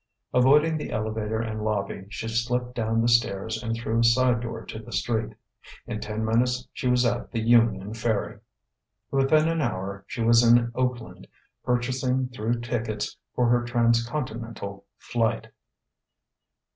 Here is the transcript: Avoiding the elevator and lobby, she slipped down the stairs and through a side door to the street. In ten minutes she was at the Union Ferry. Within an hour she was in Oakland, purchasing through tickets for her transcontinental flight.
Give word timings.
Avoiding 0.33 0.77
the 0.77 0.91
elevator 0.91 1.39
and 1.39 1.63
lobby, 1.63 2.07
she 2.09 2.27
slipped 2.27 2.73
down 2.73 3.03
the 3.03 3.07
stairs 3.07 3.61
and 3.61 3.75
through 3.75 3.99
a 3.99 4.03
side 4.03 4.39
door 4.41 4.65
to 4.65 4.79
the 4.79 4.91
street. 4.91 5.33
In 5.85 5.99
ten 5.99 6.25
minutes 6.25 6.67
she 6.73 6.87
was 6.87 7.05
at 7.05 7.31
the 7.31 7.39
Union 7.39 7.93
Ferry. 7.93 8.39
Within 9.11 9.47
an 9.47 9.61
hour 9.61 10.03
she 10.07 10.23
was 10.23 10.41
in 10.43 10.71
Oakland, 10.73 11.27
purchasing 11.63 12.29
through 12.29 12.61
tickets 12.61 13.15
for 13.35 13.47
her 13.49 13.63
transcontinental 13.63 14.85
flight. 14.97 15.49